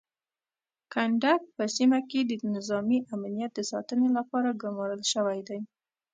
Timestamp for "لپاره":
4.17-4.59